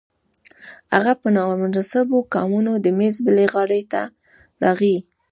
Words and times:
هغه 0.93 1.13
په 1.21 1.27
نامناسبو 1.35 2.17
ګامونو 2.33 2.73
د 2.83 2.85
میز 2.97 3.15
بلې 3.25 3.45
غاړې 3.53 3.81
ته 3.91 4.01
راغی 4.63 4.97